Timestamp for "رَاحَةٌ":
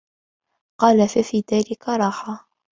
1.89-2.47